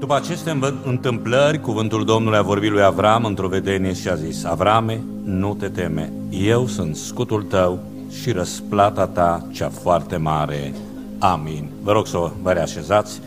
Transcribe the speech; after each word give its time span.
După 0.00 0.14
aceste 0.14 0.58
întâmplări, 0.84 1.60
cuvântul 1.60 2.04
Domnului 2.04 2.38
a 2.38 2.42
vorbit 2.42 2.70
lui 2.70 2.82
Avram 2.82 3.24
într-o 3.24 3.48
vedenie 3.48 3.92
și 3.92 4.08
a 4.08 4.14
zis, 4.14 4.44
Avrame, 4.44 5.02
nu 5.24 5.54
te 5.54 5.68
teme, 5.68 6.12
eu 6.30 6.66
sunt 6.66 6.96
scutul 6.96 7.42
tău 7.42 7.78
și 8.20 8.32
răsplata 8.32 9.06
ta 9.06 9.46
cea 9.52 9.68
foarte 9.68 10.16
mare. 10.16 10.74
Amin. 11.18 11.70
Vă 11.82 11.92
rog 11.92 12.06
să 12.06 12.30
vă 12.42 12.52
reașezați. 12.52 13.20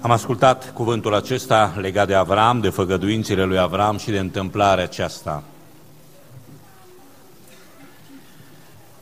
Am 0.00 0.10
ascultat 0.10 0.72
cuvântul 0.72 1.14
acesta 1.14 1.74
legat 1.76 2.06
de 2.06 2.14
Avram, 2.14 2.60
de 2.60 2.68
făgăduințele 2.68 3.44
lui 3.44 3.58
Avram 3.58 3.98
și 3.98 4.10
de 4.10 4.18
întâmplarea 4.18 4.84
aceasta. 4.84 5.42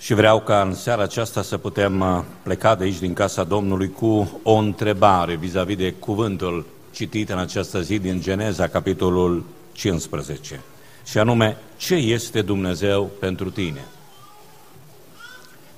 Și 0.07 0.14
vreau 0.14 0.41
ca 0.41 0.62
în 0.62 0.75
seara 0.75 1.02
aceasta 1.02 1.43
să 1.43 1.59
putem 1.59 2.00
uh, 2.00 2.22
pleca 2.43 2.75
de 2.75 2.84
aici 2.84 2.98
din 2.98 3.12
casa 3.12 3.45
Domnului 3.45 3.91
cu 3.91 4.40
o 4.43 4.54
întrebare 4.54 5.34
vis-a-vis 5.34 5.75
-vis 5.75 5.79
de 5.79 5.93
cuvântul 5.93 6.66
citit 6.93 7.30
în 7.30 7.39
această 7.39 7.80
zi 7.80 7.99
din 7.99 8.21
Geneza, 8.21 8.68
capitolul 8.68 9.44
15. 9.72 10.61
Și 11.04 11.18
anume, 11.18 11.57
ce 11.77 11.94
este 11.94 12.43
Dumnezeu 12.43 13.11
pentru 13.21 13.50
tine? 13.50 13.85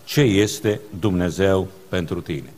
Ce 0.05 0.21
este 0.21 0.81
Dumnezeu 0.99 1.69
pentru 1.89 2.21
tine? 2.21 2.53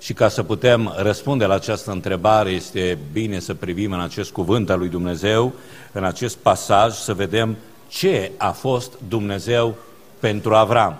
Și 0.00 0.12
ca 0.12 0.28
să 0.28 0.42
putem 0.42 0.94
răspunde 0.96 1.44
la 1.44 1.54
această 1.54 1.90
întrebare, 1.90 2.50
este 2.50 2.98
bine 3.12 3.38
să 3.38 3.54
privim 3.54 3.92
în 3.92 4.00
acest 4.00 4.30
cuvânt 4.30 4.70
al 4.70 4.78
lui 4.78 4.88
Dumnezeu, 4.88 5.52
în 5.92 6.04
acest 6.04 6.36
pasaj, 6.36 6.92
să 6.92 7.14
vedem 7.14 7.56
ce 7.88 8.30
a 8.36 8.50
fost 8.50 8.92
Dumnezeu 9.08 9.76
pentru 10.20 10.54
Avram. 10.54 10.98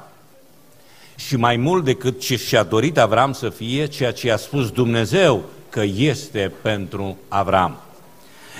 Și 1.17 1.37
mai 1.37 1.57
mult 1.57 1.85
decât 1.85 2.21
ce 2.21 2.37
și-a 2.37 2.63
dorit 2.63 2.99
Avram 2.99 3.33
să 3.33 3.49
fie, 3.49 3.87
ceea 3.87 4.13
ce 4.13 4.33
a 4.33 4.37
spus 4.37 4.71
Dumnezeu 4.71 5.45
că 5.69 5.83
este 5.83 6.53
pentru 6.63 7.17
Avram. 7.29 7.77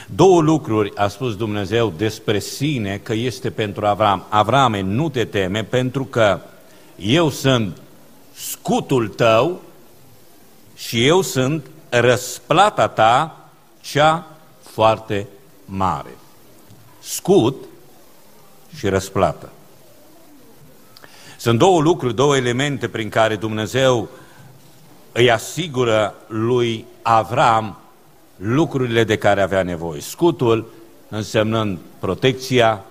Două 0.07 0.41
lucruri 0.41 0.97
a 0.97 1.09
spus 1.09 1.37
Dumnezeu 1.37 1.93
despre 1.97 2.39
sine 2.39 3.01
că 3.03 3.13
este 3.13 3.51
pentru 3.51 3.87
Avram. 3.87 4.25
Avrame, 4.29 4.81
nu 4.81 5.09
te 5.09 5.25
teme 5.25 5.65
pentru 5.65 6.05
că 6.05 6.41
eu 6.97 7.31
sunt 7.31 7.77
scutul 8.35 9.09
tău 9.09 9.63
și 10.75 11.07
eu 11.07 11.21
sunt 11.21 11.67
răsplata 11.89 12.89
ta 12.89 13.49
cea 13.81 14.27
foarte 14.61 15.27
mare. 15.65 16.17
Scut 17.01 17.65
și 18.77 18.89
răsplată. 18.89 19.54
Sunt 21.45 21.59
două 21.59 21.81
lucruri, 21.81 22.15
două 22.15 22.37
elemente 22.37 22.89
prin 22.89 23.09
care 23.09 23.37
Dumnezeu 23.37 24.09
îi 25.13 25.31
asigură 25.31 26.15
lui 26.27 26.85
Avram 27.03 27.79
lucrurile 28.37 29.05
de 29.05 29.17
care 29.17 29.43
avea 29.43 29.63
nevoie. 29.63 30.01
Scutul 30.01 30.71
însemnând 31.09 31.79
protecția, 31.99 32.85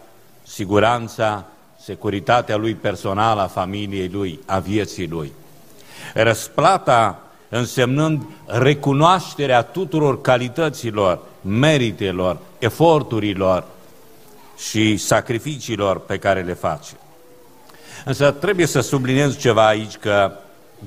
siguranța, 0.44 1.46
securitatea 1.80 2.56
lui 2.56 2.74
personală, 2.74 3.42
a 3.42 3.48
familiei 3.48 4.09
lui, 4.12 4.40
a 4.46 4.59
vieții 4.59 5.08
lui. 5.08 5.31
Răsplata 6.14 7.22
însemnând 7.50 8.22
recunoașterea 8.46 9.62
tuturor 9.62 10.22
calităților, 10.22 11.20
meritelor, 11.42 12.38
eforturilor 12.59 13.64
și 14.58 14.98
sacrificiilor 14.98 16.00
pe 16.00 16.18
care 16.18 16.42
le 16.42 16.54
face. 16.54 16.94
Însă 18.05 18.31
trebuie 18.31 18.66
să 18.66 18.80
subliniez 18.80 19.38
ceva 19.38 19.67
aici, 19.67 19.95
că 19.95 20.31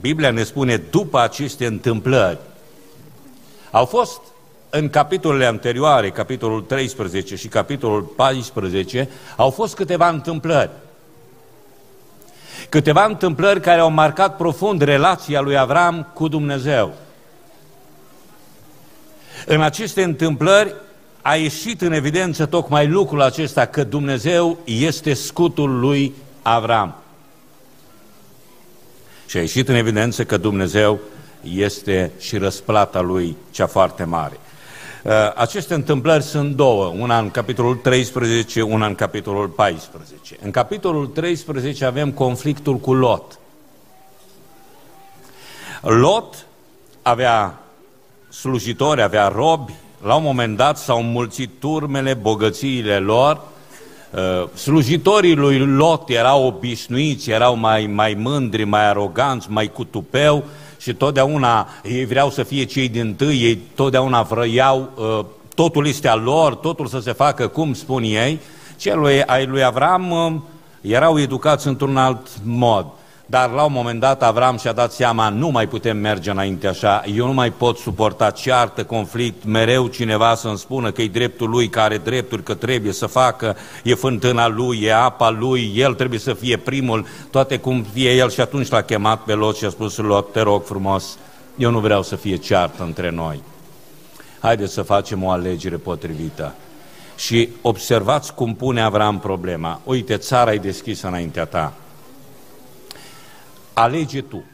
Biblia 0.01 0.31
ne 0.31 0.43
spune 0.43 0.77
după 0.77 1.21
aceste 1.21 1.67
întâmplări. 1.67 2.39
Au 3.71 3.85
fost 3.85 4.21
în 4.71 4.89
capitolele 4.89 5.45
anterioare, 5.45 6.11
capitolul 6.11 6.61
13 6.61 7.37
și 7.37 7.49
capitolul 7.49 8.03
14, 8.03 9.09
au 9.37 9.51
fost 9.51 9.75
câteva 9.75 10.09
întâmplări. 10.09 10.71
Câteva 12.69 13.05
întâmplări 13.05 13.61
care 13.61 13.81
au 13.81 13.91
marcat 13.91 14.37
profund 14.37 14.83
relația 14.83 15.41
lui 15.41 15.59
Avram 15.59 16.09
cu 16.15 16.29
Dumnezeu. 16.29 16.95
În 19.47 19.63
aceste 19.63 20.03
întâmplări 20.03 20.75
a 21.23 21.35
ieșit 21.35 21.81
în 21.81 21.93
evidență 21.93 22.47
tocmai 22.47 22.87
lucrul 22.87 23.23
acesta 23.23 23.65
că 23.65 23.85
Dumnezeu 23.85 24.59
este 24.65 25.13
scutul 25.13 25.79
lui 25.79 26.15
Avram. 26.49 26.95
Și 29.27 29.37
a 29.37 29.41
ieșit 29.41 29.69
în 29.69 29.75
evidență 29.75 30.25
că 30.25 30.37
Dumnezeu 30.37 30.99
este 31.43 32.13
și 32.19 32.37
răsplata 32.37 33.01
lui 33.01 33.37
cea 33.51 33.67
foarte 33.67 34.05
mare. 34.05 34.41
Uh, 35.05 35.13
aceste 35.35 35.75
întâmplări 35.75 36.23
sunt 36.23 36.55
două, 36.55 36.87
una 36.87 37.19
în 37.19 37.31
capitolul 37.31 37.75
13, 37.75 38.63
una 38.63 38.87
în 38.87 38.95
capitolul 38.95 39.49
14. 39.49 40.37
În 40.43 40.51
capitolul 40.51 41.07
13 41.07 41.85
avem 41.85 42.13
conflictul 42.13 42.77
cu 42.77 42.95
Lot. 42.95 43.39
Lot 45.81 46.47
avea 47.03 47.59
slujitori, 48.29 49.03
avea 49.03 49.29
robi, 49.29 49.75
la 50.03 50.15
un 50.15 50.23
moment 50.23 50.57
dat 50.57 50.79
s-au 50.79 51.03
mulțit 51.03 51.51
turmele, 51.59 52.15
bogățiile 52.15 52.99
lor, 52.99 53.35
uh, 53.35 53.56
slujitorii 54.55 55.35
lui 55.35 55.59
Lot 55.59 56.09
erau 56.09 56.47
obișnuiți, 56.47 57.31
erau 57.31 57.57
mai, 57.57 57.87
mai 57.87 58.15
mândri, 58.19 58.65
mai 58.65 58.89
aroganți, 58.89 59.51
mai 59.51 59.73
cu 59.73 59.85
tupeu, 59.85 60.45
și 60.79 60.95
totdeauna 60.95 61.69
ei 61.83 62.05
vreau 62.05 62.31
să 62.31 62.43
fie 62.43 62.65
cei 62.65 62.89
din 62.89 63.15
tâi, 63.15 63.43
ei 63.43 63.59
totdeauna 63.75 64.23
vreau, 64.23 64.91
uh, 64.95 65.25
totul 65.55 65.87
este 65.87 66.09
al 66.09 66.21
lor, 66.21 66.55
totul 66.55 66.87
să 66.87 66.99
se 66.99 67.13
facă 67.13 67.47
cum 67.47 67.75
spun 67.75 68.03
ei, 68.03 68.41
celui 68.77 69.23
ai 69.23 69.47
lui 69.47 69.65
Avram 69.65 70.11
uh, 70.11 70.33
erau 70.81 71.19
educați 71.21 71.67
într-un 71.67 71.97
alt 71.97 72.29
mod. 72.43 72.87
Dar 73.29 73.51
la 73.51 73.65
un 73.65 73.73
moment 73.73 74.01
dat 74.01 74.23
Avram 74.23 74.57
și-a 74.57 74.73
dat 74.73 74.93
seama, 74.93 75.29
nu 75.29 75.49
mai 75.49 75.69
putem 75.69 75.97
merge 75.97 76.31
înainte 76.31 76.67
așa, 76.67 77.03
eu 77.15 77.27
nu 77.27 77.33
mai 77.33 77.51
pot 77.51 77.79
suporta 77.79 78.31
ceartă, 78.31 78.85
conflict, 78.85 79.45
mereu 79.45 79.87
cineva 79.87 80.35
să-mi 80.35 80.59
spună 80.59 80.91
că 80.91 81.03
e 81.03 81.09
dreptul 81.09 81.51
lui, 81.51 81.69
care 81.69 81.95
are 81.95 82.03
drepturi, 82.05 82.43
că 82.43 82.55
trebuie 82.55 82.93
să 82.93 83.07
facă, 83.07 83.57
e 83.83 83.95
fântâna 83.95 84.49
lui, 84.49 84.83
e 84.83 84.95
apa 84.95 85.31
lui, 85.31 85.73
el 85.77 85.95
trebuie 85.95 86.19
să 86.19 86.35
fie 86.35 86.57
primul, 86.57 87.07
toate 87.31 87.59
cum 87.59 87.87
fie 87.93 88.11
el 88.11 88.31
și 88.31 88.41
atunci 88.41 88.69
l-a 88.69 88.83
chemat 88.83 89.21
pe 89.21 89.35
Lot 89.35 89.57
și 89.57 89.65
a 89.65 89.71
spus 89.71 89.97
Lot, 89.97 90.33
te 90.33 90.41
rog 90.41 90.65
frumos, 90.65 91.19
eu 91.57 91.71
nu 91.71 91.79
vreau 91.79 92.03
să 92.03 92.17
fie 92.17 92.37
ceartă 92.37 92.83
între 92.83 93.11
noi. 93.11 93.43
Haideți 94.41 94.73
să 94.73 94.83
facem 94.83 95.23
o 95.23 95.31
alegere 95.31 95.77
potrivită. 95.77 96.55
Și 97.17 97.49
observați 97.63 98.35
cum 98.35 98.55
pune 98.55 98.83
Avram 98.83 99.19
problema. 99.19 99.81
Uite, 99.85 100.17
țara 100.17 100.53
e 100.53 100.59
deschisă 100.59 101.07
înaintea 101.07 101.45
ta 101.45 101.73
alege 103.79 104.21
tu. 104.21 104.45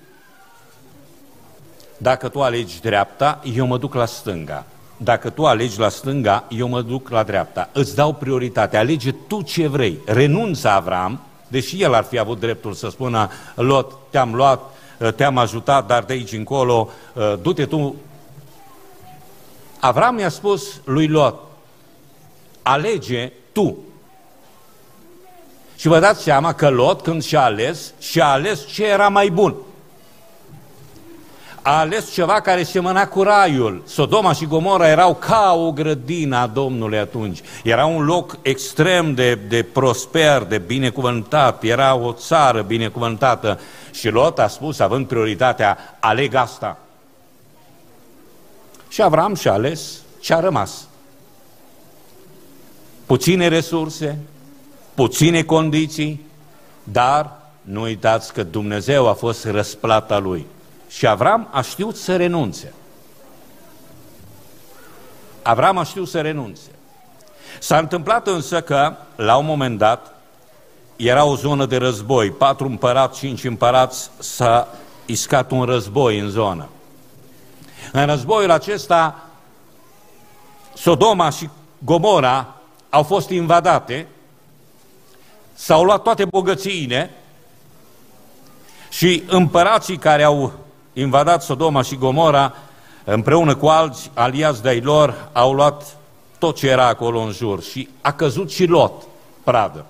Dacă 1.96 2.28
tu 2.28 2.42
alegi 2.42 2.80
dreapta, 2.80 3.40
eu 3.54 3.66
mă 3.66 3.78
duc 3.78 3.94
la 3.94 4.04
stânga. 4.04 4.64
Dacă 4.96 5.30
tu 5.30 5.46
alegi 5.46 5.78
la 5.78 5.88
stânga, 5.88 6.44
eu 6.48 6.68
mă 6.68 6.82
duc 6.82 7.08
la 7.08 7.22
dreapta. 7.22 7.68
Îți 7.72 7.94
dau 7.94 8.12
prioritate, 8.12 8.76
alege 8.76 9.12
tu 9.12 9.42
ce 9.42 9.66
vrei. 9.66 9.98
Renunță 10.06 10.68
Avram, 10.68 11.20
deși 11.48 11.82
el 11.82 11.94
ar 11.94 12.04
fi 12.04 12.18
avut 12.18 12.40
dreptul 12.40 12.72
să 12.72 12.88
spună, 12.88 13.30
Lot, 13.54 13.92
te-am 14.10 14.34
luat, 14.34 14.60
te-am 15.16 15.38
ajutat, 15.38 15.86
dar 15.86 16.02
de 16.02 16.12
aici 16.12 16.32
încolo, 16.32 16.90
du-te 17.42 17.66
tu. 17.66 17.96
Avram 19.80 20.18
i-a 20.18 20.28
spus 20.28 20.80
lui 20.84 21.06
Lot, 21.06 21.40
alege 22.62 23.32
tu. 23.52 23.76
Și 25.82 25.88
vă 25.88 25.98
dați 25.98 26.22
seama 26.22 26.52
că 26.52 26.68
Lot, 26.68 27.00
când 27.00 27.22
și-a 27.22 27.42
ales, 27.42 27.92
și-a 27.98 28.26
ales 28.26 28.66
ce 28.66 28.84
era 28.86 29.08
mai 29.08 29.28
bun. 29.28 29.54
A 31.62 31.78
ales 31.78 32.12
ceva 32.12 32.40
care 32.40 32.62
semăna 32.62 33.08
cu 33.08 33.22
raiul. 33.22 33.82
Sodoma 33.86 34.32
și 34.32 34.46
Gomora 34.46 34.88
erau 34.88 35.14
ca 35.14 35.54
o 35.54 35.72
grădină 35.72 36.36
a 36.36 36.46
Domnului 36.46 36.98
atunci. 36.98 37.40
Era 37.64 37.86
un 37.86 38.04
loc 38.04 38.38
extrem 38.42 39.14
de, 39.14 39.34
de 39.34 39.62
prosper, 39.62 40.42
de 40.42 40.58
binecuvântat, 40.58 41.62
era 41.62 41.94
o 41.94 42.12
țară 42.12 42.62
binecuvântată. 42.62 43.60
Și 43.90 44.08
Lot 44.08 44.38
a 44.38 44.48
spus, 44.48 44.78
având 44.78 45.06
prioritatea, 45.06 45.78
aleg 46.00 46.34
asta. 46.34 46.78
Și 48.88 49.02
Avram 49.02 49.34
și-a 49.34 49.52
ales 49.52 50.00
ce 50.20 50.34
a 50.34 50.40
rămas. 50.40 50.86
Puține 53.06 53.48
resurse, 53.48 54.18
puține 54.94 55.42
condiții, 55.42 56.26
dar 56.84 57.36
nu 57.62 57.80
uitați 57.80 58.32
că 58.32 58.42
Dumnezeu 58.42 59.08
a 59.08 59.12
fost 59.12 59.44
răsplata 59.44 60.18
lui. 60.18 60.46
Și 60.88 61.06
Avram 61.06 61.48
a 61.50 61.60
știut 61.60 61.96
să 61.96 62.16
renunțe. 62.16 62.72
Avram 65.42 65.78
a 65.78 65.84
știut 65.84 66.08
să 66.08 66.20
renunțe. 66.20 66.70
S-a 67.58 67.78
întâmplat 67.78 68.26
însă 68.26 68.60
că, 68.60 68.94
la 69.16 69.36
un 69.36 69.46
moment 69.46 69.78
dat, 69.78 70.14
era 70.96 71.24
o 71.24 71.36
zonă 71.36 71.66
de 71.66 71.76
război, 71.76 72.30
patru 72.30 72.66
împărați, 72.66 73.18
cinci 73.18 73.44
împărați, 73.44 74.10
s-a 74.18 74.68
iscat 75.06 75.50
un 75.50 75.62
război 75.62 76.18
în 76.18 76.28
zonă. 76.28 76.68
În 77.92 78.06
războiul 78.06 78.50
acesta, 78.50 79.26
Sodoma 80.74 81.30
și 81.30 81.48
Gomora 81.78 82.54
au 82.90 83.02
fost 83.02 83.28
invadate, 83.28 84.06
s-au 85.62 85.84
luat 85.84 86.02
toate 86.02 86.24
bogățiile 86.24 87.10
și 88.90 89.22
împărații 89.26 89.96
care 89.96 90.22
au 90.22 90.52
invadat 90.92 91.42
Sodoma 91.42 91.82
și 91.82 91.96
Gomora, 91.96 92.54
împreună 93.04 93.54
cu 93.54 93.66
alți 93.66 94.10
aliați 94.14 94.62
de-ai 94.62 94.80
lor, 94.80 95.28
au 95.32 95.52
luat 95.52 95.96
tot 96.38 96.56
ce 96.56 96.68
era 96.68 96.86
acolo 96.86 97.20
în 97.20 97.30
jur 97.30 97.62
și 97.62 97.88
a 98.00 98.12
căzut 98.12 98.50
și 98.50 98.66
Lot, 98.66 98.92
pradă. 99.44 99.84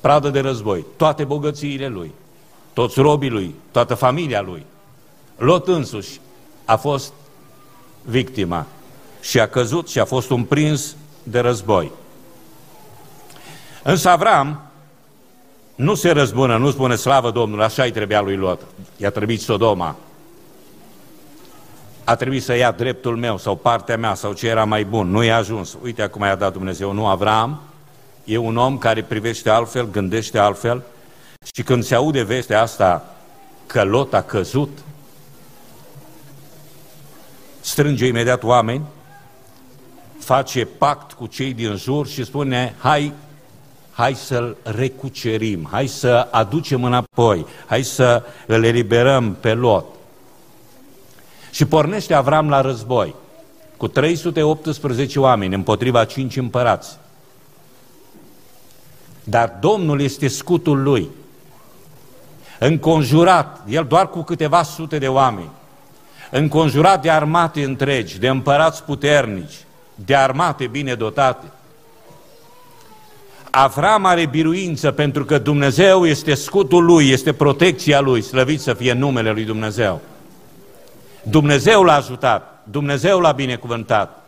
Pradă 0.00 0.30
de 0.30 0.40
război, 0.40 0.84
toate 0.96 1.24
bogățiile 1.24 1.86
lui, 1.86 2.12
toți 2.72 3.00
robii 3.00 3.30
lui, 3.30 3.54
toată 3.70 3.94
familia 3.94 4.40
lui. 4.40 4.64
Lot 5.36 5.68
însuși 5.68 6.20
a 6.64 6.76
fost 6.76 7.12
victima 8.02 8.66
și 9.20 9.40
a 9.40 9.48
căzut 9.48 9.88
și 9.88 9.98
a 9.98 10.04
fost 10.04 10.30
un 10.30 10.44
prins 10.44 10.96
de 11.22 11.40
război. 11.40 11.92
Însă 13.82 14.08
Avram 14.08 14.60
nu 15.74 15.94
se 15.94 16.10
răzbună, 16.10 16.56
nu 16.56 16.70
spune 16.70 16.94
slavă 16.94 17.30
Domnului, 17.30 17.64
așa 17.64 17.86
i 17.86 17.90
trebuia 17.90 18.20
lui 18.20 18.36
Lot. 18.36 18.60
I-a 18.96 19.10
trebuit 19.10 19.40
Sodoma. 19.40 19.96
A 22.04 22.14
trebuit 22.16 22.42
să 22.42 22.54
ia 22.54 22.70
dreptul 22.70 23.16
meu 23.16 23.38
sau 23.38 23.56
partea 23.56 23.96
mea 23.96 24.14
sau 24.14 24.32
ce 24.32 24.48
era 24.48 24.64
mai 24.64 24.84
bun. 24.84 25.10
Nu 25.10 25.22
i-a 25.22 25.36
ajuns. 25.36 25.76
Uite 25.82 26.02
acum 26.02 26.22
i-a 26.22 26.34
dat 26.34 26.52
Dumnezeu. 26.52 26.92
Nu 26.92 27.06
Avram 27.06 27.60
e 28.24 28.36
un 28.36 28.56
om 28.56 28.78
care 28.78 29.02
privește 29.02 29.50
altfel, 29.50 29.90
gândește 29.90 30.38
altfel 30.38 30.82
și 31.54 31.62
când 31.62 31.84
se 31.84 31.94
aude 31.94 32.22
vestea 32.22 32.62
asta 32.62 33.14
că 33.66 33.82
Lot 33.82 34.14
a 34.14 34.22
căzut, 34.22 34.78
strânge 37.60 38.06
imediat 38.06 38.42
oameni, 38.42 38.84
face 40.18 40.64
pact 40.64 41.12
cu 41.12 41.26
cei 41.26 41.54
din 41.54 41.76
jur 41.76 42.06
și 42.06 42.24
spune, 42.24 42.74
hai, 42.78 43.12
hai 44.00 44.14
să-l 44.14 44.56
recucerim, 44.62 45.68
hai 45.70 45.86
să 45.86 46.28
aducem 46.30 46.84
înapoi, 46.84 47.46
hai 47.66 47.82
să 47.82 48.22
îl 48.46 48.64
eliberăm 48.64 49.36
pe 49.40 49.52
Lot. 49.52 49.84
Și 51.50 51.64
pornește 51.64 52.14
Avram 52.14 52.48
la 52.48 52.60
război 52.60 53.14
cu 53.76 53.88
318 53.88 55.20
oameni 55.20 55.54
împotriva 55.54 56.04
cinci 56.04 56.36
împărați. 56.36 56.98
Dar 59.24 59.56
Domnul 59.60 60.00
este 60.00 60.28
scutul 60.28 60.82
lui. 60.82 61.08
Înconjurat, 62.58 63.60
el 63.68 63.84
doar 63.84 64.08
cu 64.08 64.22
câteva 64.22 64.62
sute 64.62 64.98
de 64.98 65.08
oameni, 65.08 65.50
înconjurat 66.30 67.02
de 67.02 67.10
armate 67.10 67.64
întregi, 67.64 68.18
de 68.18 68.28
împărați 68.28 68.82
puternici, 68.82 69.64
de 69.94 70.16
armate 70.16 70.66
bine 70.66 70.94
dotate. 70.94 71.46
Avram 73.50 74.04
are 74.04 74.26
biruință 74.26 74.90
pentru 74.90 75.24
că 75.24 75.38
Dumnezeu 75.38 76.06
este 76.06 76.34
scutul 76.34 76.84
lui, 76.84 77.10
este 77.10 77.32
protecția 77.32 78.00
lui, 78.00 78.22
slăvit 78.22 78.60
să 78.60 78.74
fie 78.74 78.92
numele 78.92 79.30
lui 79.30 79.44
Dumnezeu. 79.44 80.00
Dumnezeu 81.22 81.82
l-a 81.82 81.94
ajutat, 81.94 82.62
Dumnezeu 82.70 83.20
l-a 83.20 83.32
binecuvântat. 83.32 84.24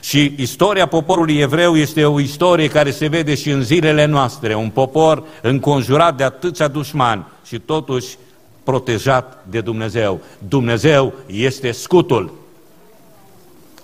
Și 0.00 0.34
istoria 0.36 0.86
poporului 0.86 1.38
evreu 1.38 1.76
este 1.76 2.04
o 2.04 2.20
istorie 2.20 2.68
care 2.68 2.90
se 2.90 3.06
vede 3.06 3.34
și 3.34 3.50
în 3.50 3.62
zilele 3.62 4.04
noastre, 4.04 4.54
un 4.54 4.70
popor 4.70 5.24
înconjurat 5.42 6.16
de 6.16 6.24
atâția 6.24 6.68
dușmani 6.68 7.24
și 7.46 7.58
totuși 7.58 8.16
protejat 8.64 9.44
de 9.50 9.60
Dumnezeu. 9.60 10.20
Dumnezeu 10.48 11.12
este 11.26 11.70
scutul. 11.70 12.32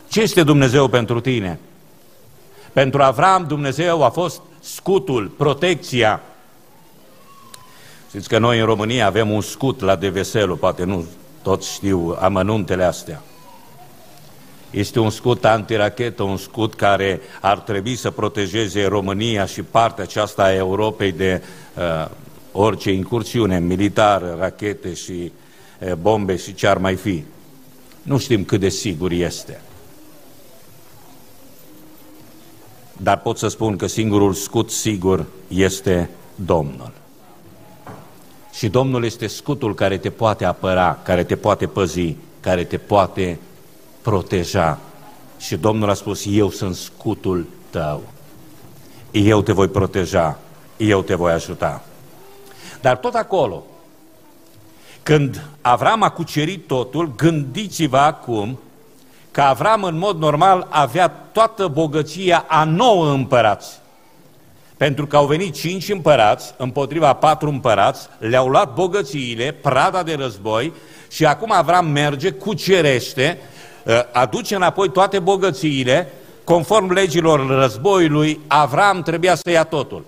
Ce 0.08 0.20
este 0.20 0.42
Dumnezeu 0.42 0.88
pentru 0.88 1.20
tine? 1.20 1.58
Pentru 2.78 3.02
Avram 3.02 3.44
Dumnezeu 3.48 4.04
a 4.04 4.08
fost 4.08 4.40
scutul, 4.60 5.26
protecția. 5.26 6.20
Știți 8.08 8.28
că 8.28 8.38
noi 8.38 8.58
în 8.58 8.64
România 8.64 9.06
avem 9.06 9.30
un 9.30 9.40
scut 9.40 9.80
la 9.80 9.96
Deveselu, 9.96 10.56
poate 10.56 10.84
nu 10.84 11.04
toți 11.42 11.72
știu 11.72 12.16
amănuntele 12.20 12.84
astea. 12.84 13.22
Este 14.70 15.00
un 15.00 15.10
scut 15.10 15.44
antirachetă, 15.44 16.22
un 16.22 16.36
scut 16.36 16.74
care 16.74 17.20
ar 17.40 17.58
trebui 17.58 17.96
să 17.96 18.10
protejeze 18.10 18.86
România 18.86 19.46
și 19.46 19.62
partea 19.62 20.04
aceasta 20.04 20.42
a 20.42 20.54
Europei 20.54 21.12
de 21.12 21.42
uh, 21.76 22.08
orice 22.52 22.92
incursiune 22.92 23.58
militară, 23.58 24.36
rachete 24.38 24.94
și 24.94 25.32
uh, 25.78 25.92
bombe 25.92 26.36
și 26.36 26.54
ce 26.54 26.66
ar 26.66 26.78
mai 26.78 26.94
fi. 26.94 27.24
Nu 28.02 28.18
știm 28.18 28.44
cât 28.44 28.60
de 28.60 28.68
sigur 28.68 29.10
este. 29.10 29.60
Dar 33.00 33.20
pot 33.20 33.38
să 33.38 33.48
spun 33.48 33.76
că 33.76 33.86
singurul 33.86 34.32
scut 34.32 34.70
sigur 34.70 35.26
este 35.48 36.10
Domnul. 36.34 36.92
Și 38.52 38.68
Domnul 38.68 39.04
este 39.04 39.26
scutul 39.26 39.74
care 39.74 39.98
te 39.98 40.10
poate 40.10 40.44
apăra, 40.44 40.98
care 41.02 41.24
te 41.24 41.36
poate 41.36 41.66
păzi, 41.66 42.16
care 42.40 42.64
te 42.64 42.78
poate 42.78 43.38
proteja. 44.02 44.78
Și 45.38 45.56
Domnul 45.56 45.90
a 45.90 45.94
spus, 45.94 46.24
eu 46.28 46.50
sunt 46.50 46.74
scutul 46.74 47.46
tău. 47.70 48.02
Eu 49.10 49.42
te 49.42 49.52
voi 49.52 49.68
proteja, 49.68 50.38
eu 50.76 51.02
te 51.02 51.14
voi 51.14 51.32
ajuta. 51.32 51.84
Dar 52.80 52.96
tot 52.96 53.14
acolo, 53.14 53.64
când 55.02 55.48
Avram 55.60 56.02
a 56.02 56.10
cucerit 56.10 56.66
totul, 56.66 57.14
gândiți-vă 57.16 57.98
acum 57.98 58.58
că 59.38 59.44
Avram 59.44 59.82
în 59.82 59.98
mod 59.98 60.18
normal 60.18 60.66
avea 60.70 61.08
toată 61.08 61.66
bogăția 61.66 62.44
a 62.48 62.64
nouă 62.64 63.10
împărați. 63.10 63.78
Pentru 64.76 65.06
că 65.06 65.16
au 65.16 65.26
venit 65.26 65.54
cinci 65.54 65.88
împărați 65.88 66.54
împotriva 66.56 67.12
patru 67.12 67.48
împărați, 67.48 68.08
le-au 68.18 68.48
luat 68.48 68.74
bogățiile, 68.74 69.52
prada 69.52 70.02
de 70.02 70.14
război 70.14 70.72
și 71.10 71.26
acum 71.26 71.52
Avram 71.52 71.86
merge, 71.86 72.30
cucerește 72.30 73.38
Ă, 73.86 74.06
aduce 74.12 74.54
înapoi 74.54 74.90
toate 74.90 75.18
bogățiile, 75.18 76.12
conform 76.44 76.92
legilor 76.92 77.46
războiului, 77.46 78.40
Avram 78.46 79.02
trebuia 79.02 79.34
să 79.34 79.50
ia 79.50 79.64
totul. 79.64 80.04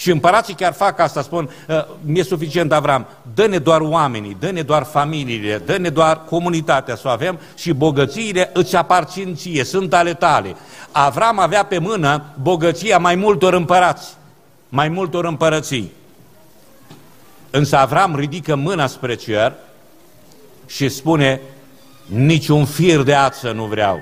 Și 0.00 0.10
împărații 0.10 0.54
chiar 0.54 0.72
fac 0.72 0.98
asta, 0.98 1.22
spun, 1.22 1.50
ă, 1.68 1.86
mi-e 2.04 2.22
suficient 2.22 2.72
Avram, 2.72 3.06
dă-ne 3.34 3.58
doar 3.58 3.80
oamenii, 3.80 4.36
dă-ne 4.40 4.62
doar 4.62 4.82
familiile, 4.82 5.62
dă-ne 5.66 5.88
doar 5.88 6.24
comunitatea 6.24 6.96
să 6.96 7.02
o 7.08 7.10
avem 7.10 7.38
și 7.54 7.72
bogățiile 7.72 8.50
îți 8.52 8.76
aparțin 8.76 9.34
ție, 9.34 9.64
sunt 9.64 9.94
ale 9.94 10.14
tale. 10.14 10.56
Avram 10.90 11.38
avea 11.38 11.64
pe 11.64 11.78
mână 11.78 12.24
bogăția 12.42 12.98
mai 12.98 13.14
multor 13.14 13.52
împărați, 13.52 14.14
mai 14.68 14.88
multor 14.88 15.24
împărății. 15.24 15.92
Însă 17.50 17.76
Avram 17.76 18.16
ridică 18.16 18.54
mâna 18.56 18.86
spre 18.86 19.14
cer 19.14 19.52
și 20.66 20.88
spune, 20.88 21.40
niciun 22.06 22.64
fir 22.64 23.02
de 23.02 23.14
ață 23.14 23.50
nu 23.50 23.64
vreau. 23.64 24.00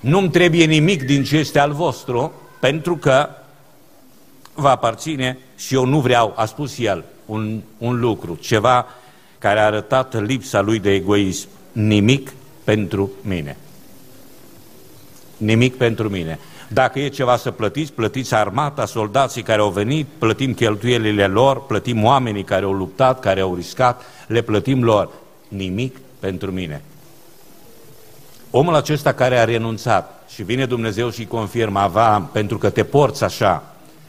Nu-mi 0.00 0.30
trebuie 0.30 0.64
nimic 0.64 1.02
din 1.02 1.24
ce 1.24 1.36
este 1.36 1.58
al 1.58 1.72
vostru, 1.72 2.32
pentru 2.60 2.96
că 2.96 3.28
va 4.60 4.70
aparține 4.70 5.38
și 5.56 5.74
eu 5.74 5.84
nu 5.84 6.00
vreau, 6.00 6.32
a 6.36 6.44
spus 6.44 6.78
el, 6.78 7.04
un, 7.26 7.60
un 7.78 8.00
lucru, 8.00 8.38
ceva 8.40 8.86
care 9.38 9.60
a 9.60 9.64
arătat 9.64 10.26
lipsa 10.26 10.60
lui 10.60 10.78
de 10.78 10.90
egoism. 10.90 11.48
Nimic 11.72 12.32
pentru 12.64 13.10
mine. 13.22 13.56
Nimic 15.36 15.76
pentru 15.76 16.08
mine. 16.08 16.38
Dacă 16.68 16.98
e 16.98 17.08
ceva 17.08 17.36
să 17.36 17.50
plătiți, 17.50 17.92
plătiți 17.92 18.34
armata, 18.34 18.86
soldații 18.86 19.42
care 19.42 19.60
au 19.60 19.70
venit, 19.70 20.06
plătim 20.18 20.54
cheltuielile 20.54 21.26
lor, 21.26 21.66
plătim 21.66 22.04
oamenii 22.04 22.44
care 22.44 22.64
au 22.64 22.72
luptat, 22.72 23.20
care 23.20 23.40
au 23.40 23.54
riscat, 23.54 24.02
le 24.26 24.40
plătim 24.40 24.84
lor. 24.84 25.10
Nimic 25.48 25.96
pentru 26.18 26.50
mine. 26.50 26.82
Omul 28.50 28.74
acesta 28.74 29.12
care 29.12 29.38
a 29.38 29.44
renunțat 29.44 30.24
și 30.28 30.42
vine 30.42 30.66
Dumnezeu 30.66 31.10
și 31.10 31.26
confirmă, 31.26 31.78
Ava, 31.78 32.28
pentru 32.32 32.58
că 32.58 32.70
te 32.70 32.84
porți 32.84 33.24
așa, 33.24 33.62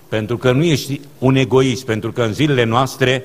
pentru 0.10 0.38
că 0.38 0.51
nu 0.51 0.63
ești 0.63 1.00
un 1.18 1.36
egoist, 1.36 1.86
pentru 1.86 2.12
că 2.12 2.24
în 2.24 2.34
zilele 2.34 2.63
noastre 2.63 3.24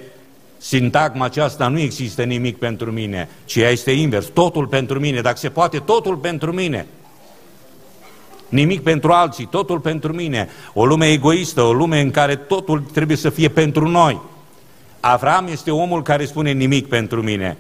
sintagma 0.57 1.25
aceasta 1.25 1.69
nu 1.69 1.79
există 1.79 2.23
nimic 2.23 2.57
pentru 2.57 2.93
mine, 2.93 3.29
ci 3.45 3.57
ea 3.57 3.71
este 3.71 3.91
invers, 3.91 4.27
totul 4.27 4.67
pentru 4.67 5.01
mine, 5.01 5.21
dacă 5.21 5.37
se 5.37 5.49
poate, 5.49 5.79
totul 5.79 6.17
pentru 6.17 6.53
mine. 6.53 6.87
Nimic 8.49 8.83
pentru 8.83 9.13
alții, 9.13 9.47
totul 9.47 9.79
pentru 9.81 10.13
mine. 10.13 10.49
O 10.73 10.85
lume 10.85 11.11
egoistă, 11.11 11.63
o 11.63 11.73
lume 11.73 12.01
în 12.01 12.11
care 12.11 12.37
totul 12.37 12.81
trebuie 12.81 13.17
să 13.17 13.31
fie 13.31 13.49
pentru 13.49 13.89
noi. 13.89 14.21
Avram 15.01 15.47
este 15.51 15.71
omul 15.71 16.03
care 16.03 16.25
spune 16.25 16.53
nimic 16.53 16.89
pentru 16.89 17.23
mine, 17.23 17.57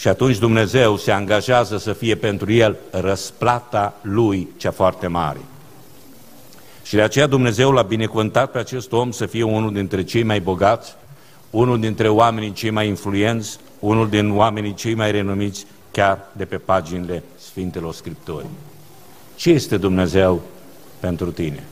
și 0.00 0.08
atunci 0.08 0.38
Dumnezeu 0.38 0.96
se 0.96 1.10
angajează 1.10 1.78
să 1.78 1.92
fie 1.92 2.14
pentru 2.14 2.52
el 2.52 2.76
răsplata 2.90 3.94
lui 4.02 4.48
cea 4.56 4.70
foarte 4.70 5.06
mare. 5.06 5.40
Și 6.82 6.94
de 6.94 7.02
aceea 7.02 7.26
Dumnezeu 7.26 7.70
l-a 7.70 7.82
binecuvântat 7.82 8.50
pe 8.50 8.58
acest 8.58 8.92
om 8.92 9.10
să 9.10 9.26
fie 9.26 9.42
unul 9.42 9.72
dintre 9.72 10.04
cei 10.04 10.22
mai 10.22 10.40
bogați, 10.40 10.94
unul 11.50 11.80
dintre 11.80 12.08
oamenii 12.08 12.52
cei 12.52 12.70
mai 12.70 12.88
influenți, 12.88 13.58
unul 13.78 14.08
din 14.08 14.36
oamenii 14.36 14.74
cei 14.74 14.94
mai 14.94 15.10
renumiți 15.10 15.66
chiar 15.90 16.18
de 16.32 16.44
pe 16.44 16.56
paginile 16.56 17.22
Sfintelor 17.38 17.94
Scripturi. 17.94 18.46
Ce 19.36 19.50
este 19.50 19.76
Dumnezeu 19.76 20.42
pentru 21.00 21.30
tine? 21.30 21.64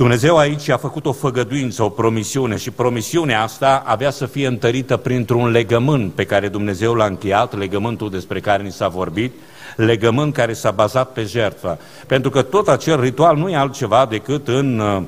Dumnezeu 0.00 0.36
aici 0.36 0.68
a 0.68 0.76
făcut 0.76 1.06
o 1.06 1.12
făgăduință, 1.12 1.82
o 1.82 1.88
promisiune 1.88 2.56
și 2.56 2.70
promisiunea 2.70 3.42
asta 3.42 3.82
avea 3.86 4.10
să 4.10 4.26
fie 4.26 4.46
întărită 4.46 4.96
printr-un 4.96 5.50
legământ 5.50 6.12
pe 6.12 6.24
care 6.24 6.48
Dumnezeu 6.48 6.94
l-a 6.94 7.04
încheiat, 7.04 7.56
legământul 7.56 8.10
despre 8.10 8.40
care 8.40 8.62
ni 8.62 8.72
s-a 8.72 8.88
vorbit, 8.88 9.32
legământ 9.76 10.34
care 10.34 10.52
s-a 10.52 10.70
bazat 10.70 11.12
pe 11.12 11.22
jertfă. 11.22 11.78
Pentru 12.06 12.30
că 12.30 12.42
tot 12.42 12.68
acel 12.68 13.00
ritual 13.00 13.36
nu 13.36 13.48
e 13.48 13.56
altceva 13.56 14.06
decât 14.06 14.48
în 14.48 14.78
uh, 14.78 15.02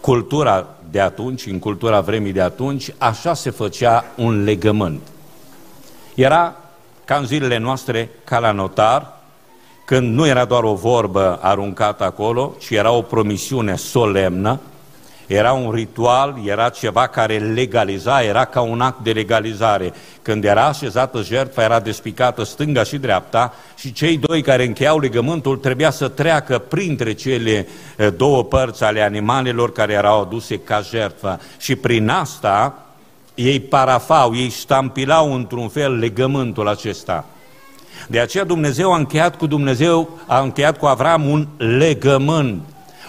cultura 0.00 0.66
de 0.90 1.00
atunci, 1.00 1.46
în 1.46 1.58
cultura 1.58 2.00
vremii 2.00 2.32
de 2.32 2.40
atunci, 2.40 2.94
așa 2.98 3.34
se 3.34 3.50
făcea 3.50 4.04
un 4.16 4.44
legământ. 4.44 5.00
Era 6.14 6.56
ca 7.04 7.16
în 7.16 7.26
zilele 7.26 7.58
noastre, 7.58 8.10
ca 8.24 8.38
la 8.38 8.52
notar, 8.52 9.21
când 9.92 10.14
nu 10.14 10.26
era 10.26 10.44
doar 10.44 10.62
o 10.62 10.74
vorbă 10.74 11.38
aruncată 11.42 12.04
acolo, 12.04 12.54
ci 12.58 12.70
era 12.70 12.90
o 12.90 13.02
promisiune 13.02 13.76
solemnă, 13.76 14.60
era 15.26 15.52
un 15.52 15.70
ritual, 15.70 16.34
era 16.44 16.68
ceva 16.68 17.06
care 17.06 17.38
legaliza, 17.38 18.22
era 18.22 18.44
ca 18.44 18.60
un 18.60 18.80
act 18.80 18.98
de 19.02 19.12
legalizare. 19.12 19.92
Când 20.22 20.44
era 20.44 20.66
așezată 20.66 21.22
jertfa, 21.22 21.62
era 21.62 21.80
despicată 21.80 22.44
stânga 22.44 22.82
și 22.82 22.98
dreapta 22.98 23.54
și 23.76 23.92
cei 23.92 24.16
doi 24.16 24.42
care 24.42 24.64
încheiau 24.64 24.98
legământul 24.98 25.56
trebuia 25.56 25.90
să 25.90 26.08
treacă 26.08 26.58
printre 26.58 27.12
cele 27.12 27.66
eh, 27.96 28.08
două 28.16 28.44
părți 28.44 28.84
ale 28.84 29.02
animalelor 29.02 29.72
care 29.72 29.92
erau 29.92 30.20
aduse 30.20 30.58
ca 30.58 30.80
jertfă. 30.80 31.40
Și 31.58 31.76
prin 31.76 32.08
asta 32.08 32.86
ei 33.34 33.60
parafau, 33.60 34.36
ei 34.36 34.50
stampilau 34.50 35.34
într-un 35.34 35.68
fel 35.68 35.98
legământul 35.98 36.68
acesta. 36.68 37.26
De 38.08 38.20
aceea 38.20 38.44
Dumnezeu 38.44 38.92
a 38.92 38.96
încheiat 38.96 39.36
cu 39.36 39.46
Dumnezeu, 39.46 40.18
a 40.26 40.40
încheiat 40.40 40.78
cu 40.78 40.86
Avram 40.86 41.26
un 41.26 41.46
legământ, 41.56 42.62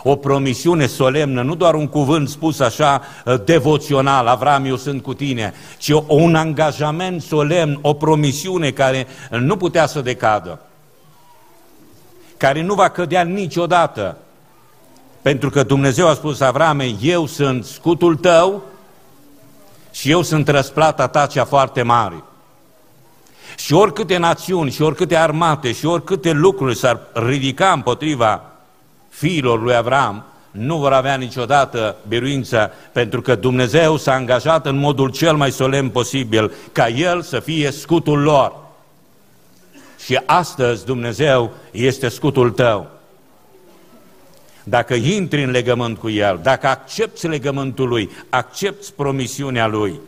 o 0.04 0.16
promisiune 0.16 0.86
solemnă, 0.86 1.42
nu 1.42 1.56
doar 1.56 1.74
un 1.74 1.88
cuvânt 1.88 2.30
spus 2.30 2.60
așa 2.60 3.02
uh, 3.26 3.36
devoțional, 3.46 4.28
Avram, 4.28 4.66
eu 4.66 4.76
sunt 4.76 5.04
cu 5.04 5.14
tine, 5.14 5.54
ci 5.78 5.92
un 6.08 6.36
angajament 6.36 7.22
solemn, 7.22 7.80
o 7.82 7.94
promisiune 7.94 8.72
care 8.72 9.08
nu 9.30 9.58
putea 9.58 9.86
să 9.86 10.02
decadă, 10.02 10.60
care 12.38 12.62
nu 12.62 12.74
va 12.74 12.90
cădea 12.90 13.24
niciodată, 13.24 14.18
pentru 15.22 15.50
că 15.50 15.64
Dumnezeu 15.64 16.08
a 16.08 16.14
spus 16.14 16.40
Avrame, 16.40 16.96
eu 17.02 17.26
sunt 17.26 17.66
scutul 17.66 18.16
tău 18.16 18.64
și 19.92 20.12
eu 20.12 20.22
sunt 20.22 20.48
răsplata 20.48 21.08
ta 21.08 21.26
cea 21.26 21.46
foarte 21.46 21.82
mare. 21.82 22.24
Și 23.58 23.74
oricâte 23.74 24.18
națiuni, 24.18 24.72
și 24.72 24.82
oricâte 24.82 25.16
armate, 25.16 25.72
și 25.72 25.86
oricâte 25.86 26.32
lucruri 26.32 26.78
s-ar 26.78 27.00
ridica 27.14 27.72
împotriva 27.72 28.42
fiilor 29.10 29.62
lui 29.62 29.76
Avram, 29.76 30.26
nu 30.52 30.78
vor 30.78 30.94
avea 30.94 31.16
niciodată 31.16 31.96
biruință, 32.08 32.72
pentru 32.92 33.22
că 33.22 33.36
Dumnezeu 33.36 33.98
s-a 33.98 34.14
angajat 34.14 34.66
în 34.66 34.76
modul 34.78 35.12
cel 35.12 35.36
mai 35.36 35.52
solemn 35.52 35.90
posibil 35.90 36.52
ca 36.72 36.88
El 36.88 37.22
să 37.22 37.40
fie 37.40 37.72
scutul 37.72 38.20
lor. 38.20 38.56
Și 40.06 40.20
astăzi 40.26 40.86
Dumnezeu 40.86 41.52
este 41.72 42.08
scutul 42.08 42.52
tău. 42.52 42.88
Dacă 44.64 44.94
intri 44.94 45.44
în 45.44 45.52
legământ 45.52 45.98
cu 45.98 46.10
El, 46.10 46.40
dacă 46.44 46.68
accepti 46.68 47.28
legământul 47.28 47.88
Lui, 47.88 48.10
accepti 48.30 48.92
promisiunea 48.96 49.68
Lui, 49.68 50.00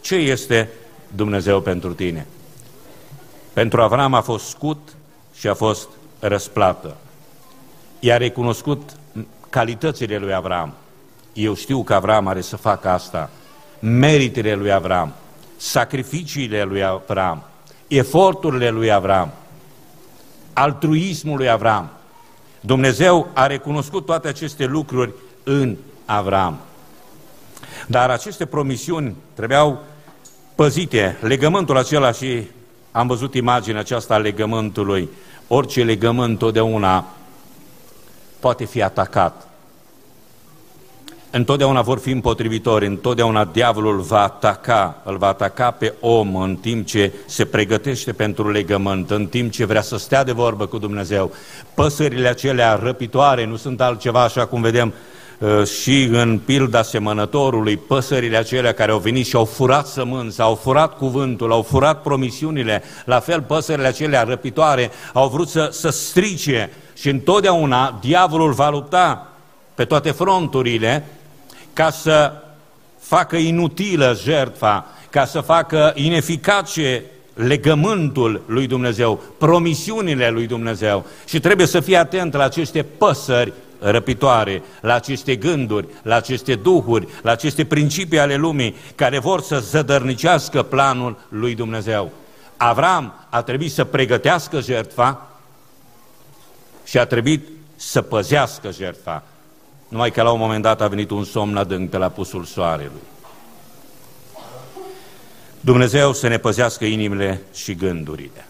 ce 0.00 0.14
este 0.14 0.68
Dumnezeu 1.14 1.60
pentru 1.60 1.92
tine? 1.92 2.26
Pentru 3.58 3.82
Avram 3.82 4.14
a 4.14 4.20
fost 4.20 4.46
scut 4.46 4.96
și 5.34 5.48
a 5.48 5.54
fost 5.54 5.88
răsplată. 6.18 6.96
I-a 7.98 8.16
recunoscut 8.16 8.90
calitățile 9.50 10.18
lui 10.18 10.34
Avram. 10.34 10.74
Eu 11.32 11.54
știu 11.54 11.82
că 11.82 11.94
Avram 11.94 12.26
are 12.26 12.40
să 12.40 12.56
facă 12.56 12.88
asta. 12.88 13.30
Meritele 13.78 14.54
lui 14.54 14.72
Avram, 14.72 15.12
sacrificiile 15.56 16.62
lui 16.62 16.84
Avram, 16.84 17.42
eforturile 17.88 18.70
lui 18.70 18.92
Avram, 18.92 19.32
altruismul 20.52 21.36
lui 21.36 21.50
Avram. 21.50 21.90
Dumnezeu 22.60 23.28
a 23.32 23.46
recunoscut 23.46 24.06
toate 24.06 24.28
aceste 24.28 24.64
lucruri 24.64 25.12
în 25.42 25.76
Avram. 26.04 26.58
Dar 27.86 28.10
aceste 28.10 28.46
promisiuni 28.46 29.16
trebuiau 29.34 29.84
păzite, 30.54 31.16
legământul 31.20 31.76
acela 31.76 32.12
și 32.12 32.46
am 32.98 33.06
văzut 33.06 33.34
imaginea 33.34 33.80
aceasta 33.80 34.14
a 34.14 34.18
legământului. 34.18 35.08
Orice 35.48 35.82
legământ 35.82 36.38
totdeauna 36.38 37.04
poate 38.40 38.64
fi 38.64 38.82
atacat. 38.82 39.48
Întotdeauna 41.30 41.82
vor 41.82 41.98
fi 41.98 42.10
împotrivitori, 42.10 42.86
întotdeauna 42.86 43.44
diavolul 43.44 44.00
va 44.00 44.22
ataca, 44.22 45.02
îl 45.04 45.16
va 45.16 45.26
ataca 45.26 45.70
pe 45.70 45.94
om 46.00 46.36
în 46.36 46.56
timp 46.56 46.86
ce 46.86 47.12
se 47.26 47.44
pregătește 47.44 48.12
pentru 48.12 48.50
legământ, 48.50 49.10
în 49.10 49.26
timp 49.26 49.52
ce 49.52 49.64
vrea 49.64 49.82
să 49.82 49.96
stea 49.96 50.24
de 50.24 50.32
vorbă 50.32 50.66
cu 50.66 50.78
Dumnezeu. 50.78 51.32
Păsările 51.74 52.28
acelea 52.28 52.74
răpitoare 52.74 53.44
nu 53.44 53.56
sunt 53.56 53.80
altceva 53.80 54.22
așa 54.22 54.46
cum 54.46 54.60
vedem 54.60 54.88
Uh, 54.88 55.17
și 55.80 56.02
în 56.02 56.38
pilda 56.44 56.82
semănătorului, 56.82 57.76
păsările 57.76 58.36
acelea 58.36 58.72
care 58.72 58.90
au 58.90 58.98
venit 58.98 59.26
și 59.26 59.36
au 59.36 59.44
furat 59.44 59.86
sămânța, 59.86 60.44
au 60.44 60.54
furat 60.54 60.96
cuvântul, 60.96 61.52
au 61.52 61.62
furat 61.62 62.02
promisiunile, 62.02 62.82
la 63.04 63.20
fel 63.20 63.42
păsările 63.42 63.86
acelea 63.86 64.22
răpitoare 64.22 64.90
au 65.12 65.28
vrut 65.28 65.48
să, 65.48 65.68
să 65.72 65.88
strice 65.88 66.70
și 66.96 67.08
întotdeauna 67.08 67.98
diavolul 68.00 68.52
va 68.52 68.70
lupta 68.70 69.32
pe 69.74 69.84
toate 69.84 70.10
fronturile 70.10 71.06
ca 71.72 71.90
să 71.90 72.32
facă 72.98 73.36
inutilă 73.36 74.18
jertfa, 74.22 74.86
ca 75.10 75.24
să 75.24 75.40
facă 75.40 75.92
ineficace 75.94 77.04
legământul 77.34 78.42
lui 78.46 78.66
Dumnezeu, 78.66 79.22
promisiunile 79.38 80.30
lui 80.30 80.46
Dumnezeu. 80.46 81.06
Și 81.26 81.40
trebuie 81.40 81.66
să 81.66 81.80
fie 81.80 81.96
atent 81.96 82.34
la 82.34 82.44
aceste 82.44 82.82
păsări 82.82 83.52
răpitoare, 83.78 84.62
la 84.80 84.94
aceste 84.94 85.36
gânduri, 85.36 85.86
la 86.02 86.14
aceste 86.14 86.54
duhuri, 86.54 87.08
la 87.22 87.30
aceste 87.30 87.64
principii 87.64 88.18
ale 88.18 88.34
lumii 88.34 88.74
care 88.94 89.18
vor 89.18 89.40
să 89.40 89.58
zădărnicească 89.58 90.62
planul 90.62 91.18
lui 91.28 91.54
Dumnezeu. 91.54 92.12
Avram 92.56 93.26
a 93.28 93.42
trebuit 93.42 93.72
să 93.72 93.84
pregătească 93.84 94.60
jertfa 94.60 95.26
și 96.84 96.98
a 96.98 97.04
trebuit 97.06 97.48
să 97.76 98.02
păzească 98.02 98.72
jertfa. 98.72 99.22
Numai 99.88 100.10
că 100.10 100.22
la 100.22 100.30
un 100.30 100.38
moment 100.38 100.62
dat 100.62 100.80
a 100.80 100.88
venit 100.88 101.10
un 101.10 101.24
somn 101.24 101.56
adânc 101.56 101.90
pe 101.90 101.96
la 101.96 102.08
pusul 102.08 102.44
soarelui. 102.44 103.02
Dumnezeu 105.60 106.12
să 106.12 106.28
ne 106.28 106.38
păzească 106.38 106.84
inimile 106.84 107.42
și 107.54 107.74
gândurile. 107.74 108.46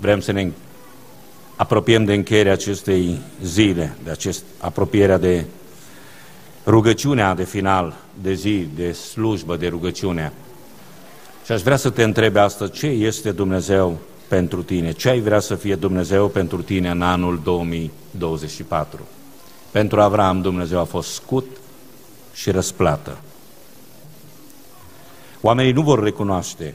Vrem 0.00 0.20
să 0.20 0.32
ne 0.32 0.50
apropiem 1.62 2.04
de 2.04 2.14
încheierea 2.14 2.52
acestei 2.52 3.18
zile, 3.42 3.96
de 4.04 4.10
acest, 4.10 4.44
apropierea 4.58 5.18
de 5.18 5.44
rugăciunea 6.66 7.34
de 7.34 7.44
final, 7.44 7.94
de 8.22 8.34
zi, 8.34 8.68
de 8.74 8.92
slujbă, 8.92 9.56
de 9.56 9.68
rugăciune. 9.68 10.32
Și 11.44 11.52
aș 11.52 11.62
vrea 11.62 11.76
să 11.76 11.90
te 11.90 12.02
întrebe 12.02 12.38
astăzi, 12.38 12.72
ce 12.72 12.86
este 12.86 13.32
Dumnezeu 13.32 13.98
pentru 14.28 14.62
tine? 14.62 14.92
Ce 14.92 15.08
ai 15.08 15.20
vrea 15.20 15.40
să 15.40 15.54
fie 15.54 15.74
Dumnezeu 15.74 16.28
pentru 16.28 16.62
tine 16.62 16.90
în 16.90 17.02
anul 17.02 17.40
2024? 17.42 19.00
Pentru 19.70 20.00
Avram 20.00 20.40
Dumnezeu 20.40 20.78
a 20.78 20.84
fost 20.84 21.12
scut 21.12 21.46
și 22.32 22.50
răsplată. 22.50 23.18
Oamenii 25.40 25.72
nu 25.72 25.82
vor 25.82 26.02
recunoaște 26.02 26.74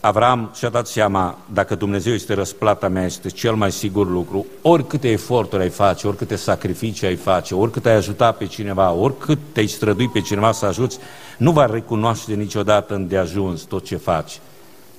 Avram 0.00 0.50
și-a 0.54 0.68
dat 0.68 0.86
seama, 0.86 1.38
dacă 1.52 1.74
Dumnezeu 1.74 2.12
este 2.12 2.34
răsplata 2.34 2.88
mea, 2.88 3.04
este 3.04 3.28
cel 3.28 3.54
mai 3.54 3.72
sigur 3.72 4.10
lucru, 4.10 4.46
oricâte 4.62 5.10
eforturi 5.10 5.62
ai 5.62 5.68
face, 5.68 6.06
oricâte 6.06 6.36
sacrificii 6.36 7.06
ai 7.06 7.14
face, 7.14 7.54
oricât 7.54 7.86
ai 7.86 7.94
ajuta 7.94 8.32
pe 8.32 8.46
cineva, 8.46 8.92
oricât 8.92 9.38
te-ai 9.52 9.66
strădui 9.66 10.08
pe 10.08 10.20
cineva 10.20 10.52
să 10.52 10.66
ajuți, 10.66 10.98
nu 11.38 11.50
va 11.50 11.66
recunoaște 11.66 12.34
niciodată 12.34 12.94
îndeajuns 12.94 13.62
tot 13.62 13.84
ce 13.84 13.96
faci. 13.96 14.40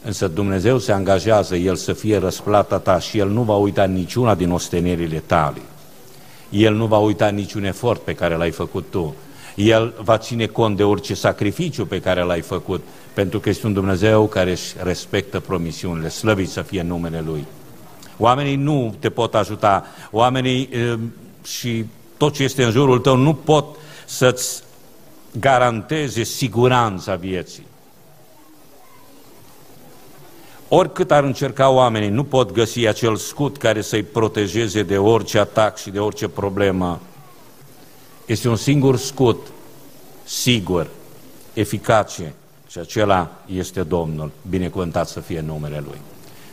Însă 0.04 0.28
Dumnezeu 0.28 0.78
se 0.78 0.92
angajează, 0.92 1.56
El 1.56 1.76
să 1.76 1.94
fie 1.94 2.18
răsplata 2.18 2.80
ta 2.80 3.00
și 3.00 3.18
El 3.18 3.30
nu 3.30 3.42
va 3.42 3.56
uita 3.56 3.84
niciuna 3.84 4.36
din 4.36 4.52
ostenerile 4.52 5.24
tale. 5.26 5.62
El 6.50 6.74
nu 6.74 6.86
va 6.86 6.98
uita 6.98 7.28
niciun 7.28 7.64
efort 7.64 8.02
pe 8.02 8.14
care 8.14 8.36
l-ai 8.36 8.52
făcut 8.52 8.86
tu. 8.90 9.16
El 9.58 9.94
va 10.04 10.18
ține 10.18 10.46
cont 10.46 10.78
de 10.78 10.84
orice 10.84 11.14
sacrificiu 11.14 11.86
pe 11.86 12.02
care 12.02 12.22
l-ai 12.22 12.42
făcut 12.42 12.84
pentru 13.14 13.40
că 13.40 13.50
este 13.50 13.66
un 13.66 13.74
Dumnezeu 13.74 14.28
care 14.28 14.52
își 14.52 14.74
respectă 14.84 15.40
promisiunile, 15.40 16.10
slăvit 16.10 16.50
să 16.50 16.62
fie 16.62 16.82
numele 16.82 17.24
Lui. 17.26 17.46
Oamenii 18.18 18.56
nu 18.56 18.96
te 19.00 19.10
pot 19.10 19.36
ajuta, 19.36 19.86
oamenii 20.12 20.70
și 21.44 21.86
tot 22.18 22.34
ce 22.34 22.44
este 22.44 22.64
în 22.64 22.72
jurul 22.72 23.00
tău 23.00 23.16
nu 23.16 23.34
pot 23.34 23.76
să-ți 24.06 24.64
garanteze 25.40 26.24
siguranța 26.24 27.16
vieții. 27.16 27.66
Oricât 30.68 31.12
ar 31.12 31.24
încerca 31.24 31.70
oamenii, 31.70 32.10
nu 32.10 32.24
pot 32.24 32.52
găsi 32.52 32.88
acel 32.88 33.16
scut 33.16 33.58
care 33.58 33.82
să-i 33.82 34.04
protejeze 34.04 34.84
de 34.84 34.98
orice 34.98 35.40
atac 35.40 35.78
și 35.78 35.90
de 35.90 36.00
orice 36.00 36.28
problemă. 36.28 37.00
Este 38.28 38.50
un 38.50 38.56
singur 38.56 38.98
scut, 38.98 39.48
sigur, 40.24 40.88
eficace, 41.54 42.34
și 42.70 42.80
acela 42.80 43.32
este 43.46 43.84
Domnul, 43.84 44.32
binecuvântat 44.50 45.08
să 45.08 45.20
fie 45.20 45.42
numele 45.42 45.84
Lui. 45.86 45.98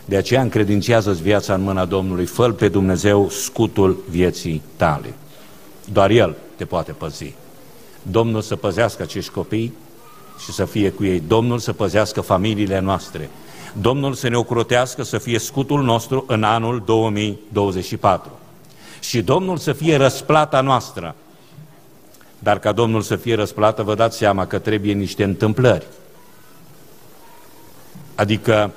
De 0.04 0.16
aceea 0.16 0.40
încredințează-ți 0.40 1.23
viața 1.23 1.54
în 1.54 1.61
mâna 1.61 1.85
Domnului, 1.85 2.25
fă 2.25 2.52
pe 2.52 2.69
Dumnezeu 2.69 3.28
scutul 3.28 4.04
vieții 4.11 4.62
tale. 4.76 5.14
Doar 5.93 6.11
El 6.11 6.35
te 6.57 6.64
poate 6.64 6.93
păzi. 6.93 7.35
Domnul 8.02 8.40
să 8.40 8.57
păzească 8.57 9.02
acești 9.02 9.33
copii 9.33 9.73
și 10.45 10.52
să 10.52 10.64
fie 10.64 10.90
cu 10.90 11.04
ei. 11.04 11.23
Domnul 11.26 11.59
să 11.59 11.73
păzească 11.73 12.21
familiile 12.21 12.81
noastre. 12.81 13.31
Domnul 13.81 14.14
să 14.14 14.28
ne 14.28 14.37
ocrotească 14.37 15.02
să 15.02 15.19
fie 15.19 15.38
scutul 15.38 15.83
nostru 15.83 16.25
în 16.28 16.43
anul 16.43 16.83
2024. 16.87 18.31
Și 19.00 19.23
Domnul 19.23 19.57
să 19.57 19.73
fie 19.73 19.97
răsplata 19.97 20.61
noastră. 20.61 21.14
Dar 22.44 22.58
ca 22.58 22.72
Domnul 22.72 23.00
să 23.00 23.16
fie 23.16 23.34
răsplată, 23.34 23.82
vă 23.82 23.94
dați 23.94 24.16
seama 24.16 24.46
că 24.46 24.58
trebuie 24.58 24.92
niște 24.92 25.24
întâmplări. 25.24 25.86
Adică, 28.14 28.70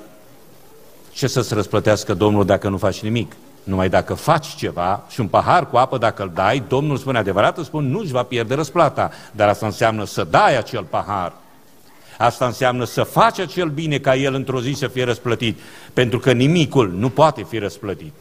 ce 1.12 1.26
să-ți 1.26 1.54
răsplătească 1.54 2.14
Domnul 2.14 2.44
dacă 2.44 2.68
nu 2.68 2.76
faci 2.76 3.02
nimic? 3.02 3.36
Numai 3.62 3.88
dacă 3.88 4.14
faci 4.14 4.46
ceva 4.46 5.04
și 5.08 5.20
un 5.20 5.28
pahar 5.28 5.68
cu 5.68 5.76
apă, 5.76 5.98
dacă 5.98 6.22
îl 6.22 6.30
dai, 6.34 6.62
Domnul 6.68 6.96
spune 6.96 7.18
adevărat, 7.18 7.58
îți 7.58 7.66
spun, 7.66 7.90
nu-și 7.90 8.12
va 8.12 8.22
pierde 8.22 8.54
răsplata. 8.54 9.10
Dar 9.32 9.48
asta 9.48 9.66
înseamnă 9.66 10.04
să 10.04 10.24
dai 10.24 10.56
acel 10.56 10.84
pahar. 10.84 11.32
Asta 12.18 12.46
înseamnă 12.46 12.84
să 12.84 13.02
faci 13.02 13.38
acel 13.38 13.68
bine 13.68 13.98
ca 13.98 14.16
el 14.16 14.34
într-o 14.34 14.60
zi 14.60 14.72
să 14.72 14.86
fie 14.86 15.04
răsplătit. 15.04 15.58
Pentru 15.92 16.18
că 16.18 16.32
nimicul 16.32 16.92
nu 16.96 17.08
poate 17.08 17.42
fi 17.48 17.58
răsplătit. 17.58 18.12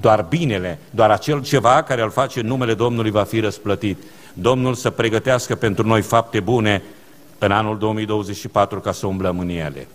Doar 0.00 0.26
binele, 0.28 0.78
doar 0.90 1.10
acel 1.10 1.42
ceva 1.42 1.82
care 1.82 2.02
îl 2.02 2.10
face 2.10 2.40
în 2.40 2.46
numele 2.46 2.74
Domnului 2.74 3.10
va 3.10 3.22
fi 3.22 3.40
răsplătit. 3.40 4.02
Domnul 4.32 4.74
să 4.74 4.90
pregătească 4.90 5.54
pentru 5.54 5.86
noi 5.86 6.02
fapte 6.02 6.40
bune 6.40 6.82
în 7.38 7.50
anul 7.50 7.78
2024 7.78 8.80
ca 8.80 8.92
să 8.92 9.06
umblăm 9.06 9.38
în 9.38 9.48
ele. 9.48 9.88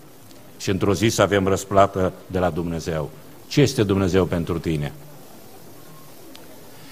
Și 0.58 0.70
într-o 0.70 0.94
zi 0.94 1.08
să 1.08 1.22
avem 1.22 1.48
răsplată 1.48 2.14
de 2.28 2.40
la 2.40 2.50
Dumnezeu. 2.50 3.10
Ce 3.48 3.62
este 3.62 3.84
Dumnezeu 3.84 4.26
pentru 4.26 4.60
tine? 4.60 4.94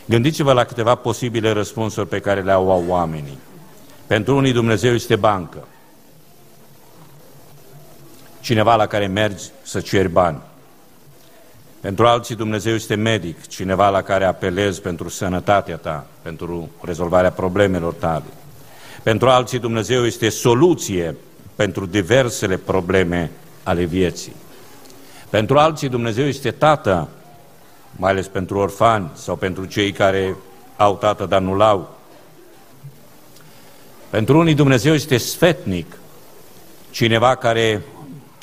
Gândiți-vă 0.05 0.53
la 0.53 0.63
câteva 0.63 0.95
posibile 0.95 1.51
răspunsuri 1.51 2.07
pe 2.07 2.19
care 2.19 2.41
le 2.41 2.51
au 2.51 2.85
oamenii. 2.87 3.37
Pentru 4.07 4.35
unii 4.35 4.51
Dumnezeu 4.51 4.93
este 4.93 5.15
bancă. 5.15 5.67
Cineva 8.41 8.75
la 8.75 8.85
care 8.85 9.07
mergi 9.07 9.43
să 9.63 9.79
ceri 9.79 10.09
bani. 10.09 10.41
Pentru 11.83 12.05
alții 12.05 12.35
Dumnezeu 12.35 12.73
este 12.73 12.95
medic, 12.95 13.47
cineva 13.47 13.89
la 13.89 14.01
care 14.01 14.25
apelezi 14.25 14.81
pentru 14.81 15.09
sănătatea 15.09 15.77
ta, 15.77 16.05
pentru 16.21 16.69
rezolvarea 16.81 17.31
problemelor 17.31 17.93
tale. 17.93 18.23
Pentru 19.03 19.29
alții 19.29 19.59
Dumnezeu 19.59 20.05
este 20.05 20.29
soluție 20.29 21.15
pentru 21.55 21.85
diversele 21.85 22.57
probleme 22.57 23.31
ale 23.63 23.83
vieții. 23.83 24.35
Pentru 25.29 25.57
alții 25.57 25.89
Dumnezeu 25.89 26.25
este 26.25 26.51
tată, 26.51 27.09
mai 27.95 28.11
ales 28.11 28.27
pentru 28.27 28.57
orfani 28.57 29.09
sau 29.13 29.35
pentru 29.35 29.65
cei 29.65 29.91
care 29.91 30.35
au 30.77 30.95
tată, 30.95 31.25
dar 31.25 31.41
nu 31.41 31.55
l-au. 31.55 31.97
Pentru 34.09 34.37
unii 34.37 34.55
Dumnezeu 34.55 34.93
este 34.93 35.17
sfetnic, 35.17 35.97
cineva 36.91 37.35
care 37.35 37.81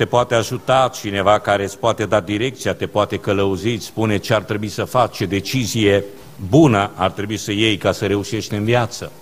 te 0.00 0.06
poate 0.06 0.34
ajuta, 0.34 0.90
cineva 0.94 1.38
care 1.38 1.62
îți 1.62 1.78
poate 1.78 2.06
da 2.06 2.20
direcția, 2.20 2.74
te 2.74 2.86
poate 2.86 3.16
călăuzi, 3.16 3.68
îți 3.68 3.84
spune 3.84 4.18
ce 4.18 4.34
ar 4.34 4.42
trebui 4.42 4.68
să 4.68 4.84
faci, 4.84 5.16
ce 5.16 5.26
decizie 5.26 6.04
bună 6.48 6.90
ar 6.94 7.10
trebui 7.10 7.36
să 7.36 7.52
iei 7.52 7.76
ca 7.76 7.92
să 7.92 8.06
reușești 8.06 8.54
în 8.54 8.64
viață. 8.64 9.12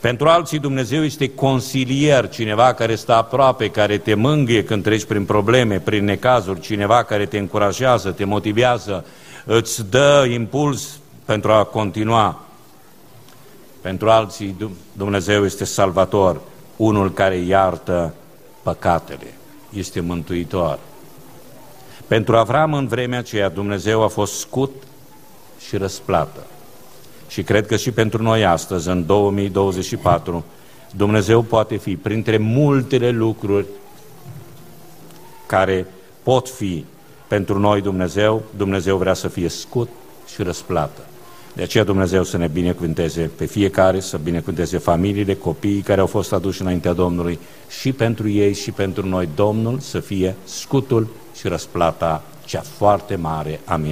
Pentru 0.00 0.28
alții 0.28 0.58
Dumnezeu 0.58 1.04
este 1.04 1.34
consilier, 1.34 2.28
cineva 2.28 2.72
care 2.72 2.94
stă 2.94 3.12
aproape, 3.12 3.70
care 3.70 3.98
te 3.98 4.14
mângâie 4.14 4.64
când 4.64 4.82
treci 4.82 5.04
prin 5.04 5.24
probleme, 5.24 5.80
prin 5.80 6.04
necazuri, 6.04 6.60
cineva 6.60 7.02
care 7.02 7.26
te 7.26 7.38
încurajează, 7.38 8.10
te 8.10 8.24
motivează, 8.24 9.04
îți 9.44 9.90
dă 9.90 10.26
impuls 10.30 10.98
pentru 11.24 11.52
a 11.52 11.64
continua. 11.64 12.40
Pentru 13.80 14.10
alții 14.10 14.70
Dumnezeu 14.92 15.44
este 15.44 15.64
salvator, 15.64 16.40
unul 16.76 17.12
care 17.12 17.36
iartă 17.36 18.14
păcatele, 18.62 19.34
este 19.74 20.00
mântuitor. 20.00 20.78
Pentru 22.06 22.36
Avram 22.36 22.74
în 22.74 22.86
vremea 22.86 23.18
aceea 23.18 23.48
Dumnezeu 23.48 24.02
a 24.02 24.08
fost 24.08 24.38
scut 24.38 24.70
și 25.66 25.76
răsplată. 25.76 26.46
Și 27.28 27.42
cred 27.42 27.66
că 27.66 27.76
și 27.76 27.90
pentru 27.90 28.22
noi 28.22 28.44
astăzi, 28.44 28.88
în 28.88 29.06
2024, 29.06 30.44
Dumnezeu 30.96 31.42
poate 31.42 31.76
fi 31.76 31.96
printre 31.96 32.36
multele 32.36 33.10
lucruri 33.10 33.66
care 35.46 35.86
pot 36.22 36.48
fi 36.48 36.84
pentru 37.28 37.58
noi 37.58 37.80
Dumnezeu, 37.80 38.42
Dumnezeu 38.56 38.96
vrea 38.96 39.14
să 39.14 39.28
fie 39.28 39.48
scut 39.48 39.88
și 40.26 40.42
răsplată. 40.42 41.00
De 41.54 41.62
aceea 41.62 41.84
Dumnezeu 41.84 42.24
să 42.24 42.36
ne 42.36 42.46
binecuvânteze 42.46 43.30
pe 43.36 43.44
fiecare, 43.44 44.00
să 44.00 44.20
binecuvânteze 44.22 44.78
familiile, 44.78 45.34
copiii 45.34 45.80
care 45.80 46.00
au 46.00 46.06
fost 46.06 46.32
aduși 46.32 46.62
înaintea 46.62 46.92
Domnului 46.92 47.38
și 47.80 47.92
pentru 47.92 48.28
ei 48.28 48.54
și 48.54 48.70
pentru 48.70 49.06
noi 49.06 49.28
Domnul 49.34 49.78
să 49.78 50.00
fie 50.00 50.34
scutul 50.44 51.08
și 51.34 51.48
răsplata 51.48 52.22
cea 52.44 52.60
foarte 52.60 53.16
mare. 53.16 53.60
Amin. 53.64 53.90